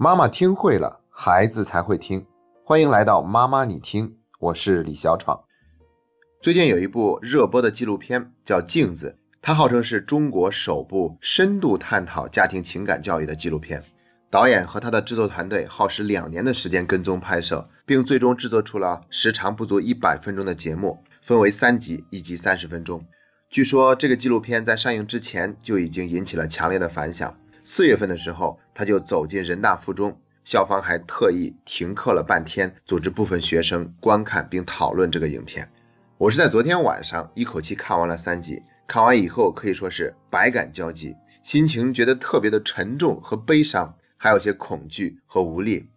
[0.00, 2.24] 妈妈听会了，孩子才会听。
[2.64, 5.40] 欢迎来到妈妈你听，我是李小闯。
[6.40, 13.82] 最近有一部热播的纪录片叫《镜子》，它号称是中国首部深度探讨家庭情感教育的纪录片。
[14.30, 23.04] 导演和他的制作团队耗时两年的时间跟踪拍摄，并最终制作出了时长不足一百分钟的节目，分为三集，一集三十分钟。
[23.50, 27.36] 据说这个纪录片在上映之前就已经引起了强烈的反响。
[27.70, 35.70] 四月份的时候，他就走进人大附中，校方还特意停课了半天，组织部分学生观看并讨论这个影片。
[36.16, 43.96] 我是在昨天晚上一口气看完了三集，看完以后可以说是百感交集，心情觉得特别的沉重和悲伤。
[44.16, 45.90] 还有些恐惧和无力。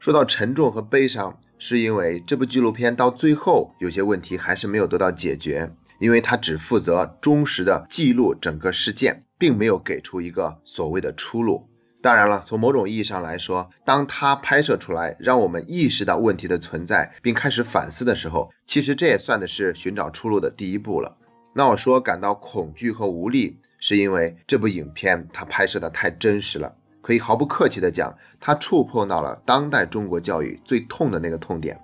[0.00, 11.68] 说到沉重和悲伤，是因为这部纪录片到最后有些问题还是没有得到解决，因为它只负责忠实的记录整个事件，并没有给出一个所谓的出路。
[12.00, 21.16] 当然了，从某种意义上来说，当它拍摄出来，让我们意识到问题的存在，并开始反思的时候，其实这也算的是寻找出路的第一步了。
[21.54, 26.76] 那我说感到恐惧和无力，是因为这部影片它拍摄的太真实了。
[27.00, 31.80] 可以毫不客气地讲，它触碰到了当代中国教育最痛的那个痛点，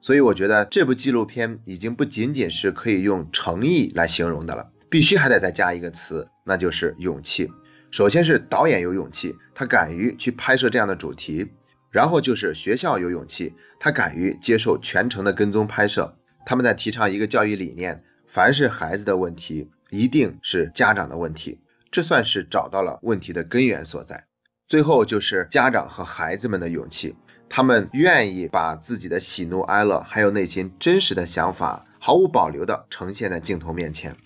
[0.00, 7.52] 所以我觉得这部纪录片已经不仅仅是可以用诚意来形容的了，必须还得再加一个词，那就是勇气。
[7.90, 11.46] 首先是导演有勇气，他敢于去拍摄这样的主题；
[11.90, 16.16] 然后就是学校有勇气，他敢于接受全程的跟踪拍摄。
[16.44, 21.60] 他们在提倡一个教育理念：凡是孩子的问题，一定是家长的问题。
[21.90, 24.26] 这算是找到了问题的根源所在。
[24.66, 27.16] 最后就是家长和孩子们的勇气，
[27.48, 34.16] 他们愿意把自己的喜怒哀乐，还有内心真实的想法，毫无保留的呈现在镜头面前。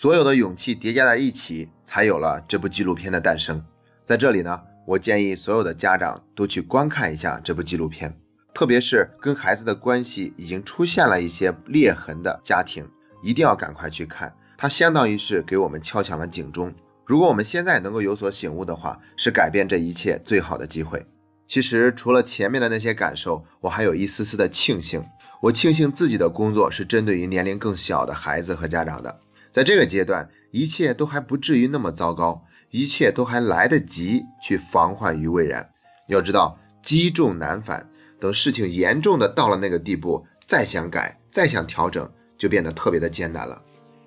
[0.00, 3.66] 所有的勇气叠加在一起，才有了这部纪录片的诞生。
[4.06, 8.18] 在这里呢，我建议所有的家长都去观看一下这部纪录片，
[8.54, 12.88] 特别是跟孩子的关系已经出现了一些裂痕的家庭，
[13.22, 16.72] 一定要赶快去看，它相当于是给我们敲响了警钟。
[17.04, 21.04] 如果我们现在能够有所醒悟的话，是改变这一切最好的机会。
[21.46, 25.04] 其实除了前面的那些感受，我还有一丝丝的庆幸。
[25.42, 29.20] 我庆幸自己的工作是针对于年龄更小的孩子和家长的，
[29.52, 35.70] 在这个阶段，一切都还不至于那么糟糕，一切都还来得及去防患于未然。
[36.06, 43.62] 要知道，积重难返，等事情严重的到了那个地步，再想改，再想调整，就变得特别的艰难了。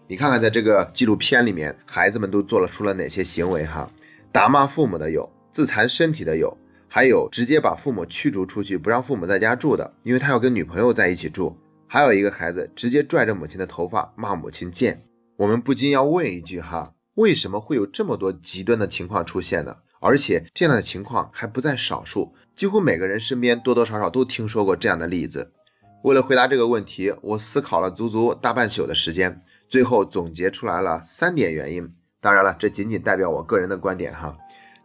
[0.07, 3.65] 你看看，在这个纪录片里面，孩子们都做了出了哪些行为？
[3.65, 3.91] 哈，
[4.31, 11.57] 打骂父母的有，自残身体的有，还有直接把父母驱逐出去，不让父母在家住的，因为他要跟女朋友在一起住。
[11.87, 15.03] 还有一个孩子直接拽着母亲的头发骂母亲贱。
[15.43, 19.75] 我们不禁要问一句哈，为什么会有这么多极端的情况出现呢？
[19.99, 25.51] 而且这样的情况还不在少数，几乎每个人身边多多少少都听说过这样的例子。
[26.01, 29.41] 为了回答这个问题，我思考了足足大半宿的时间。
[29.67, 34.37] 最后总结出来了三点原因，当然了，这仅仅代表我个人的观点哈。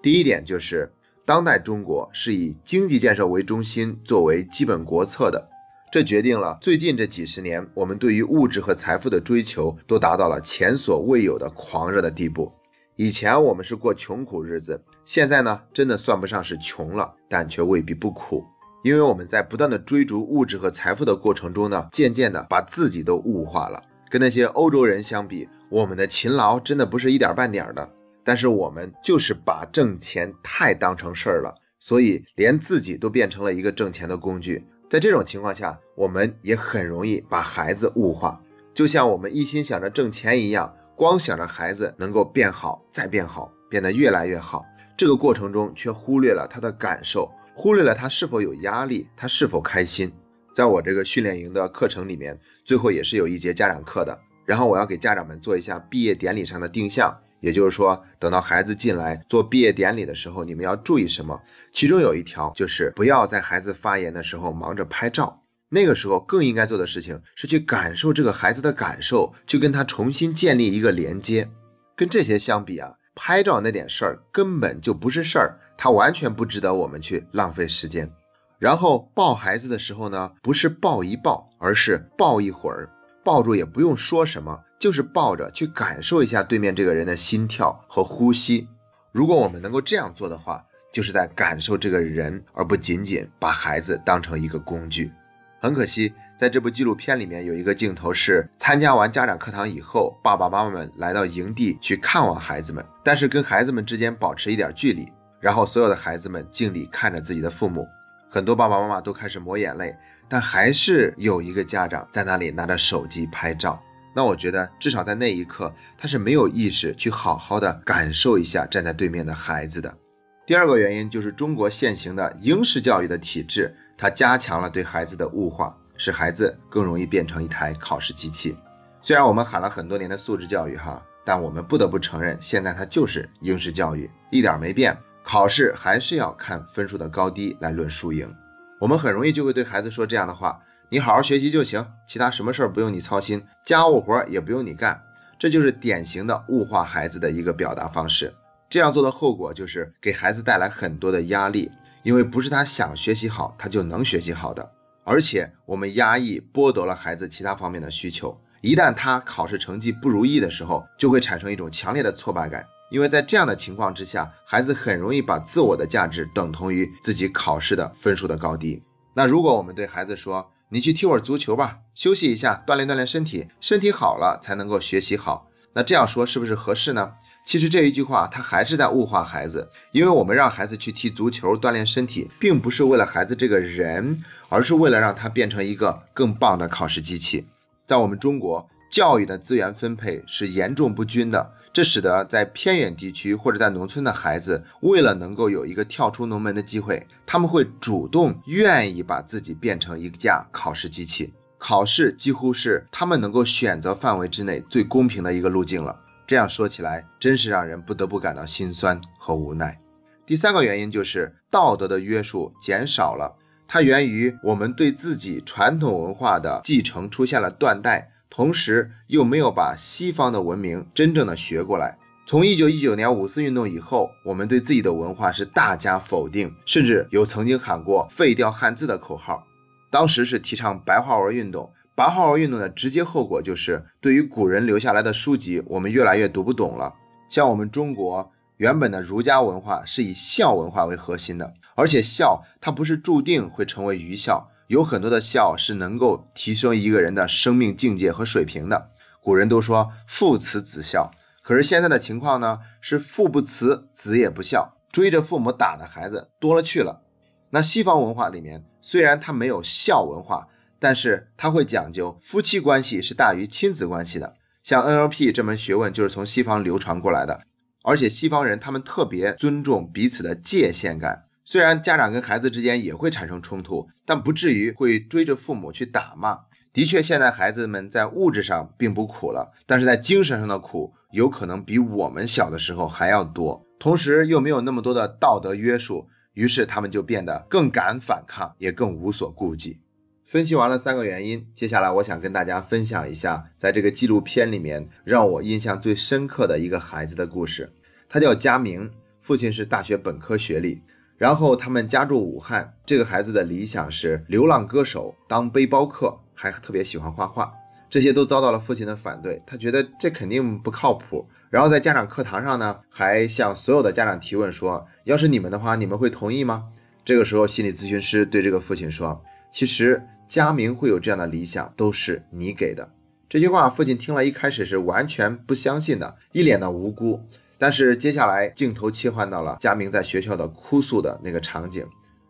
[0.03, 0.93] 第一点就是，
[1.25, 5.51] 当代中国是以经济建设为中心作为基本国策的，
[5.91, 12.53] 这决定了最近这几十年我们对于物质和财富的追求都达到了前所未有的狂热的地步。
[12.97, 18.45] 以前我们是过穷苦日子，现在呢，真的算不上是穷了，但却未必不苦，
[18.83, 23.85] 因为我们在不断的追逐物质和财富的过程中呢，渐渐的把自己都物化了。
[24.11, 27.91] 跟那些欧洲人相比，我们的勤劳真的不是一点半点的。
[28.25, 34.67] 但是我们就是把挣钱太当成事儿了，所以连自己都变成了一个挣钱的工具。
[34.91, 38.41] 在这种情况下，我们也很容易把孩子物化，
[38.73, 44.65] 就像我们一心想着挣钱一样，光想着孩子能够变好再变好，变得越来越好。
[44.97, 50.13] 这个过程中却忽略了他的感受，忽略了他是否有压力，他是否开心。
[50.55, 54.21] 在我这个训练营的课程里面，最后也是有一节家长课的。
[54.47, 61.43] 然后我要给家长们做一下毕业典礼上的定向，也就是说，等到孩子进来做毕业典礼的时候，你们要注意什么？
[61.73, 65.43] 其中有一条就是不要在孩子发言的时候忙着拍照。
[65.71, 71.51] 那个时候更应该做的事情是去感受这个孩子的感受，去跟他重新建立一个连接。
[71.95, 78.13] 跟这些相比啊，拍照那点事儿根本就不是事儿，它完全不值得我们去浪费时间。
[78.59, 82.91] 然后抱孩子的时候呢，不是抱一抱，而是抱一会儿，
[83.23, 88.69] 抱住也不用说什么，就是抱着去感受一下对面这个人的心跳和呼吸。
[89.13, 95.13] 如果我们能够这样做的话，就是在感受这个人，而不仅仅把孩子当成一个工具。
[95.61, 105.09] 很可惜，在这部纪录片里面有一个镜头是参加完家长课堂以后，爸爸妈妈们来到营地去看望孩子们，但是跟孩子们之间保持一点距离。
[105.41, 107.87] 然后所有的孩子们敬礼看着自己的父母，
[108.31, 109.97] 很多爸爸妈妈都开始抹眼泪，
[110.29, 113.83] 但还是有一个家长在那里拿着手机拍照。
[114.19, 119.97] 那我觉得至少在那一刻，他是没有意识去好好的感受一下站在对面的孩子的。
[120.45, 128.57] 第二个原因就是中国现行的应试教育的体制，它加强了对孩子的物化，使孩子更容易变成一台考试机器。
[129.03, 134.99] 虽然我们喊了很多年的素质教育哈，但我们不得不承认，现在它就是应试教育，一点没变。
[135.23, 138.35] 考试还是要看分数的高低来论输赢。
[138.81, 145.03] 我们很容易就会对孩子说这样的话：你好好学习就行，其他什么事儿不用你操心，家务活也不用你干。
[145.39, 148.35] 这就是典型的物化孩子的一个表达方式。
[148.71, 151.71] 这样做的后果就是给孩子带来很多的压力，
[152.03, 154.73] 因为不是他想学习好，他就能学习好的。
[155.05, 158.41] 而且我们压抑剥夺了孩子其他方面的需求。
[158.63, 168.83] 一旦他考试成绩不如意的时候，就会产生一种强烈的挫败感，因为在这样的情况之下，孩子很容易把自我的价值等同于自己考试的分数的高低。
[169.15, 177.13] 那如果我们对孩子说，你去踢会儿足球吧，休息一下，锻炼锻炼身体，身体好了才能够学习好，那这样说是不是合适呢？
[177.47, 187.47] 其实这一句话他还是在物化孩子，因为我们让孩子去踢足球锻炼身体，并不是为了孩子这个人，而是为了让他变成一个更棒的考试机器。
[187.87, 201.35] 在我们中国，教育的资源分配是严重不均的，这使得在偏远地区或者在农村的孩子，为了能够有一个跳出农门的机会，他们会主动愿意把自己变成一架考试机器。
[201.59, 206.01] 考试几乎是他们能够选择范围之内最公平的一个路径了。
[206.27, 209.81] 这样说起来，真是让人不得不感到心酸和无奈。
[210.25, 213.37] 第三个原因就是道德的约束减少了。
[213.67, 221.99] 它源于我们对自己传统文化的继承出现了断代，同时又没有把西方的文明真正的学过来。
[222.27, 229.47] 从一九一九年五四运动以后，我们对自己的文化是大加否定，甚至有曾经喊过废掉汉字的口号。
[229.91, 236.95] 当时是提倡白话文运动，白话文运动的直接后果就是对于古人留下来的书籍，我们越来越读不懂了。
[237.29, 238.33] 像我们中国。
[238.59, 248.91] 原本的儒家文化是以孝文化为核心的，而且孝它不是注定会成为愚孝，有很多的孝是能够提升一个人的生命境界和水平的。
[249.23, 251.11] 古人都说父慈子孝，
[251.43, 257.03] 可是现在的情况呢是父不慈，子也不孝，追着父母打的孩子多了去了。
[257.49, 260.49] 那西方文化里面虽然它没有孝文化，
[260.79, 267.41] 但是它会讲究夫妻关系是大于亲子关系的，像 NLP 这门学问就是从西方流传过来的。
[267.83, 276.41] 而且西方人他们特别尊重彼此的界限感，虽然家长跟孩子之间也会产生冲突，但不至于会追着父母去打骂。
[276.75, 283.65] 的确，现在孩子们在物质上并不苦了，但是在精神上的苦有可能比我们小的时候还要多。
[283.79, 289.81] 同时又没有那么多的道德约束，于是他们就变得更敢反抗，也更无所顾忌。
[290.27, 297.73] 分析完了三个原因，接下来我想跟大家分享一下，在这个纪录片里面让我印象最深刻的一个孩子的故事。
[298.11, 298.91] 他叫佳明，
[299.23, 300.83] 父亲是大学本科学历，
[301.19, 302.73] 然后他们家住武汉。
[302.87, 307.53] 这个孩子的理想是流浪歌手，当背包客，还特别喜欢画画。
[307.91, 311.29] 这些都遭到了父亲的反对，他觉得这肯定不靠谱。
[311.51, 316.69] 然后在家长课堂上呢，还向所有的家长提问说：“要是你们的话，你们会同意吗？”
[317.05, 322.91] 这个时候，心理咨询师对这个父亲说：“其实。”佳明会有这样的理想，都是你给的。
[323.31, 327.23] 这句话，父亲听了一开始是完全不相信的，一脸的无辜。
[327.59, 331.89] 但是接下来镜头切换到了佳明在学校的哭诉的那个场景。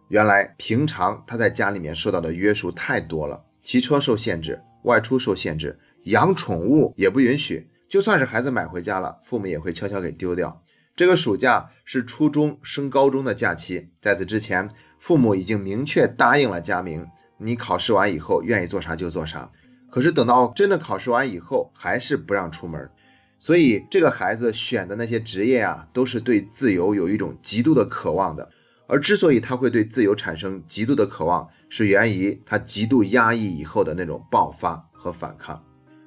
[0.09, 7.69] 原来平常他在家里面受到的约束太多了，骑车受限制，外出受限制，养宠物也不允许。
[7.89, 10.63] 就算是孩子买回家了，父母也会悄悄给丢掉。
[10.97, 17.07] 这个暑假是初中升高中的假期，在此之前，父母已经明确答应了佳明。
[17.37, 19.53] 你考试完以后愿意做啥就做啥，
[19.91, 22.91] 可是等到真的考试完以后，还是不让出门。
[23.39, 28.51] 所以这个孩子选的那些职业啊，都是对自由有一种极度的渴望的。
[28.87, 35.63] 而之所以他会对自由产生极度的渴望，是源于他极度压抑以后的那种爆发和反抗。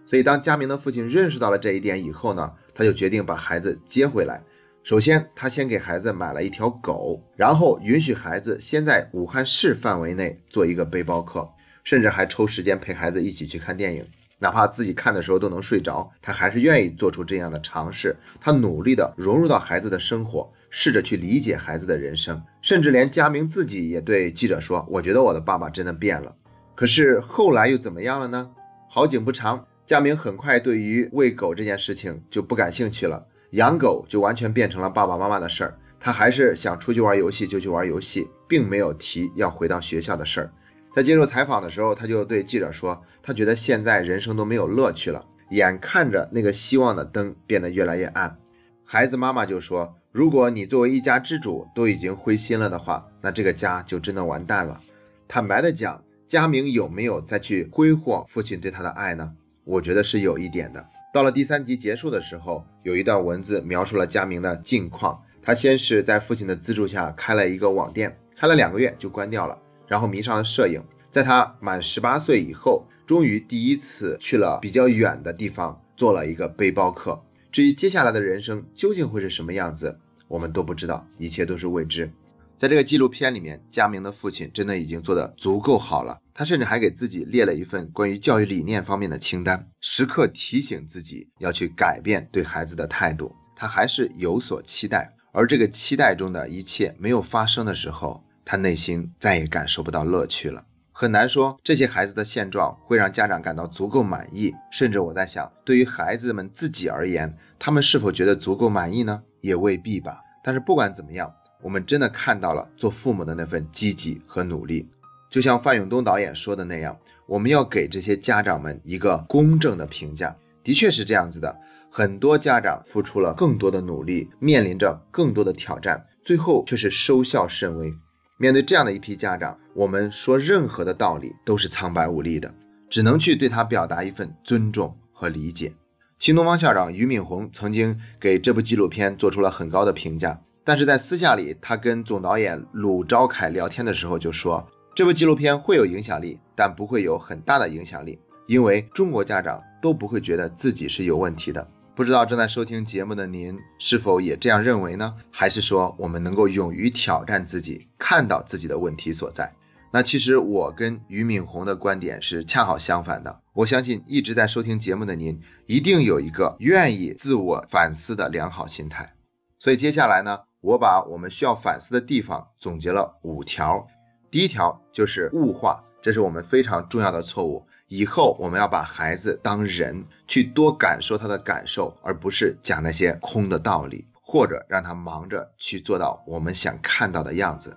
[0.05, 4.43] 所以当佳明的父亲认识到了这一点以后呢，他就决定把孩子接回来。
[4.83, 11.51] 首先，他先给孩子买了一条狗，然后允许孩子先在武汉市范围内做一个背包客，
[11.83, 14.07] 甚至还抽时间陪孩子一起去看电影，
[14.41, 18.17] 哪怕自己看的时候都能睡着，他还是愿意做出这样的尝试。
[18.39, 26.35] 他努力的融入到孩子的生活，试着去理解孩子的人生，甚至连佳明自己也对记者说：“我觉得我的爸爸真的变了。”
[26.73, 28.49] 可是后来又怎么样了呢？
[28.89, 33.27] 好景不长，佳明很快对于喂狗这件事情就不感兴趣了。
[33.51, 40.53] 养狗就完全变成了爸爸妈妈的事儿，他还是想出去玩游戏就去玩游戏，并没有提要回到学校的事儿。
[40.93, 48.37] 在接受采访的时候，他就对记者说，他觉得现在人生都没有乐趣了，眼看着那个希望的灯变得越来越暗。
[48.83, 54.81] 孩子妈妈就说，如果你作为一家之主都已经灰心了的话，那这个家就真的完蛋了。
[55.29, 59.33] 坦白的讲，佳明有没有再去挥霍父亲对他的爱呢？
[59.63, 60.87] 我觉得是有一点的。
[61.13, 65.23] 到了第三集结束的时候，有一段文字描述了佳明的近况。
[65.43, 69.57] 他先是在父亲的资助下开了一个网店，开了两个月就关掉了，
[69.91, 70.85] 然后迷上了摄影。
[71.09, 77.21] 在他满十八岁以后，终于第一次去了比较远的地方，做了一个背包客。
[77.51, 82.09] 至于接下来的人生究竟会是什么样子，我们都不知道，一切都是未知。
[82.57, 86.21] 在这个纪录片里面，佳明的父亲真的已经做得足够好了。
[86.33, 93.35] 他甚至还给自己列了一份关于教育理念方面的清单，时刻提醒自己要去改变对孩子的态度。
[93.57, 100.65] 他还是有所期待，而这个期待中的一切没有发生的时候，他内心再也感受不到乐趣了。
[100.91, 109.23] 很难说这些孩子的现状会让家长感到足够满意，甚至我在想，对于孩子们自己而言，他们是否觉得足够满意呢？
[109.41, 110.21] 也未必吧。
[110.43, 111.33] 但是不管怎么样。
[111.63, 114.89] 我们真的看到了做父母的那份积极和努力，
[115.29, 120.37] 就像范永东导演说的那样，我们要给这些家长们一个公正的评价。
[120.63, 121.59] 的确是这样子的，
[121.91, 127.93] 很多家长付出了更多的努力，面临着更多的挑战，最后却是收效甚微。
[128.41, 132.55] 面对这样的一批家长，我们说任何的道理都是苍白无力的，
[132.89, 135.75] 只能去对他表达一份尊重和理解。
[136.17, 140.41] 新东方校长俞敏洪曾经给这部纪录片做出了很高的评价。
[140.63, 148.17] 但是在私下里，他跟总导演鲁昭凯聊天的时候就说，这部纪录片会有影响力，但不会有很大的影响力，
[148.47, 151.69] 因为中国家长都不会觉得自己是有问题的。
[151.93, 155.15] 不知道正在收听节目的您是否也这样认为呢？
[155.29, 159.53] 还是说我们能够勇于挑战自己，看到自己的问题所在？
[159.91, 163.41] 那其实我跟俞敏洪的观点是恰好相反的。
[163.51, 169.13] 我相信一直在收听节目的您，一定有一个愿意自我反思的良好心态。
[169.59, 170.39] 所以接下来呢？
[170.61, 173.87] 我把我们需要反思的地方总结了五条。
[174.29, 177.67] 第一条就是物化，这是我们非常重要的错误。
[177.93, 187.75] 以后我们要把孩子当人，去多感受他的感受，而不是讲那些空的道理，或者让他忙着去做到我们想看到的样子。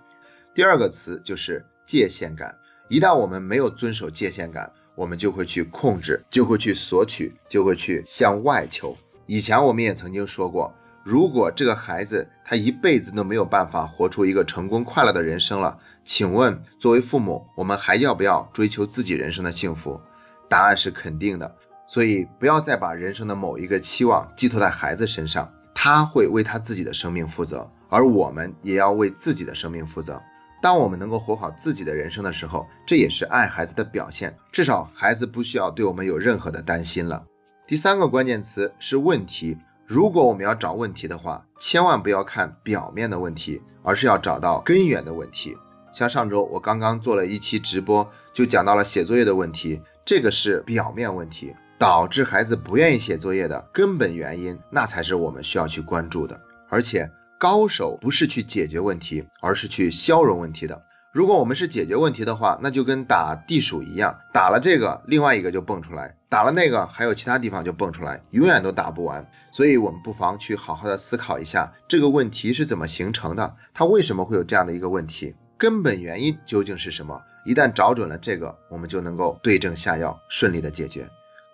[0.54, 2.58] 第二个词就是界限感。
[2.88, 8.96] 一旦我们没有遵守界限感，我们就会去控制，就会去索取，就会去向外求。
[9.26, 10.72] 以前我们也曾经说过。
[11.04, 20.00] 如果这个孩子他一辈子都没有办法活出一个成功快乐的人生了，请问作为父母，我们还要不要追求自己人生的幸福？
[20.48, 21.56] 答案是肯定的。
[21.86, 30.22] 所以不要再把人生的某一个期望寄托在孩子身上，他会为他自己的生命负责，而我们也要为自己的生命负责。
[30.62, 34.38] 当我们能够活好自己的人生的时候，这也是爱孩子的表现。
[34.50, 37.26] 至少孩子不需要对我们有任何的担心了。
[37.66, 39.58] 第三个关键词是问题。
[39.86, 45.58] 如果我们要找问题的话，千万不要看表面的问题，而是要找到根源的问题。
[45.92, 56.40] 像上周我刚刚做了一期直播，就讲到了写作业的问题，这个是表面问题，导致孩子不愿意写作业的根本原因，那才是我们需要去关注的。
[56.70, 60.82] 而且高手不是去解决问题，而是去消融问题的。
[61.14, 69.30] 如果我们是解决问题的话，那就跟打地鼠一样，打了这个，另外一个就蹦出来；打了那个，还有其他地方就蹦出来，永远都打不完。
[69.52, 77.22] 所以，我们不妨去好好的思考一下这个问题是怎么形成的，它为什么会有这样的一个问题，根本原因究竟是什么？
[77.46, 81.08] 一旦找准了这个，我们就能够对症下药，顺利的解决。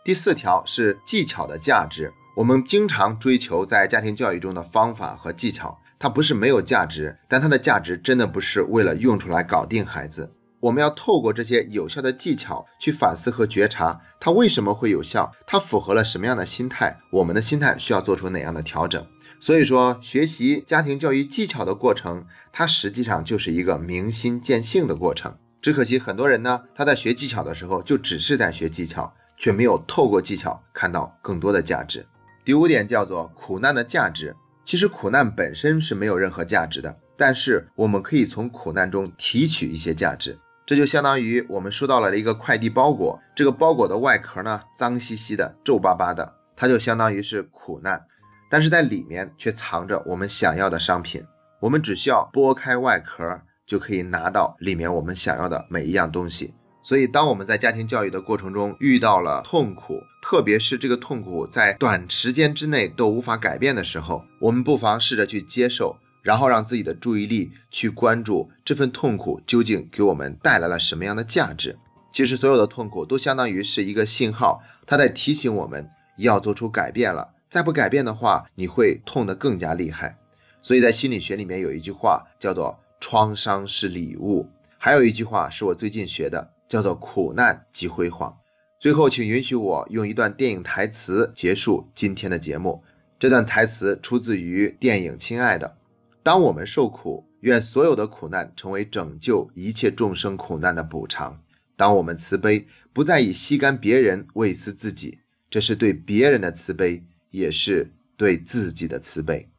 [0.05, 5.79] 第四条是技巧的价值，我们经常追求在家庭教育中的方法和技巧。
[6.01, 10.33] 它不是没有价值，但它的价值真的不是为了用出来搞定孩子。
[10.59, 15.33] 我们要透过这些有效的技巧去反思和觉察，它为什么会有效？
[15.47, 16.99] 它符合了什么样的心态？
[17.13, 19.07] 我们的心态需要做出哪样的调整？
[19.41, 25.37] 所以说，学习家庭教育技巧的过程，它实际上就是一个明心见性的过程。
[25.61, 32.07] 只可惜很多人呢，他在学技巧的时候，就只是在学技巧，却没有透过技巧看到更多的价值。
[32.47, 34.37] 第五点叫做苦难的价值。
[34.71, 40.39] 其实苦难本身是没有任何价值的，但是我们可以从苦难中提取一些价值。
[40.65, 48.05] 这就相当于我们收到了一个快递包裹，这个包裹的外壳呢脏兮兮的、皱巴巴的，它就相当于是苦难，
[48.49, 51.25] 但是在里面却藏着我们想要的商品。
[51.59, 56.55] 我们只需要剥开外壳，就可以拿到里面我们想要的每一样东西。
[56.83, 71.77] 所以，当我们在家庭教育的过程中遇到了痛苦，特别是这个痛苦在短时间之内都无法改变的时候，我们不妨试着去接受，然后让自己的注意力去关注这份痛苦究竟给我们带来了什么样的价值。
[72.13, 77.35] 其实所有的痛苦都相当于是一个信号，它在提醒我们要做出改变了。
[77.51, 80.17] 再不改变的话，你会痛得更加厉害。
[80.63, 84.49] 所以在心理学里面有一句话叫做“创伤是礼物”，
[84.83, 88.39] 还有一句话是我最近学的，叫做“苦难即辉煌”。
[88.81, 92.83] 最后，请允许我用一段电影台词结束今天的节目。
[93.19, 95.77] 这段台词出自于电影《亲爱的》。
[96.23, 101.43] 当我们受苦，愿所有的苦难成为拯救一切众生苦难的补偿。
[101.77, 105.19] 当我们慈悲，不再以吸干别人为私自己，
[105.51, 109.51] 这是对别人的慈悲，也是对自己的慈悲。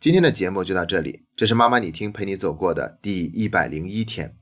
[0.00, 4.36] 今天的节目就到这里，这是妈妈你听陪你走过的第一百零一天。